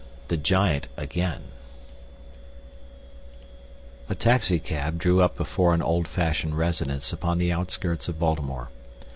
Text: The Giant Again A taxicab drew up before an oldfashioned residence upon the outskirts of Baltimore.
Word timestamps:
The 0.29 0.37
Giant 0.37 0.87
Again 0.97 1.43
A 4.09 4.15
taxicab 4.15 4.97
drew 4.97 5.21
up 5.21 5.37
before 5.37 5.75
an 5.75 5.83
oldfashioned 5.83 6.57
residence 6.57 7.13
upon 7.13 7.37
the 7.37 7.51
outskirts 7.51 8.07
of 8.07 8.17
Baltimore. 8.17 8.69